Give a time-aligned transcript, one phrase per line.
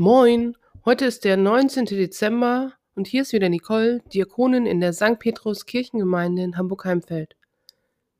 [0.00, 0.56] Moin,
[0.86, 1.84] heute ist der 19.
[1.84, 5.18] Dezember und hier ist wieder Nicole, Diakonin in der St.
[5.18, 7.36] Petrus Kirchengemeinde in Hamburg-Heimfeld.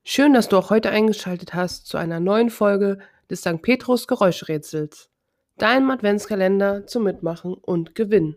[0.04, 2.98] Schön, dass du auch heute eingeschaltet hast zu einer neuen Folge
[3.30, 3.62] des St.
[3.62, 5.08] Petrus Geräuschrätsels,
[5.56, 8.36] deinem Adventskalender zum Mitmachen und Gewinnen.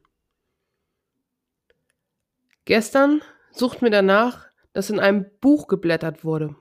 [2.63, 3.21] Gestern
[3.52, 6.55] suchten wir danach, dass in einem Buch geblättert wurde.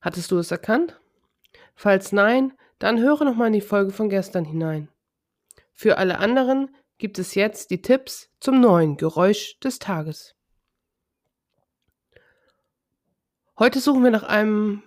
[0.00, 1.00] Hattest du es erkannt?
[1.76, 4.88] Falls nein, dann höre nochmal in die Folge von gestern hinein.
[5.72, 10.34] Für alle anderen gibt es jetzt die Tipps zum neuen Geräusch des Tages.
[13.58, 14.82] Heute suchen wir nach einem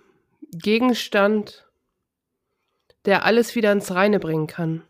[0.50, 1.66] Gegenstand,
[3.04, 4.84] der alles wieder ins Reine bringen kann.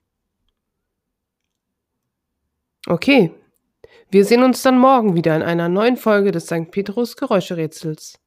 [2.87, 3.31] Okay,
[4.09, 6.69] wir sehen uns dann morgen wieder in einer neuen Folge des St.
[6.71, 8.19] Petrus Geräuscherätsels.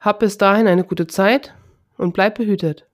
[0.00, 1.54] Hab bis dahin eine gute Zeit
[1.96, 2.88] und bleib behütet.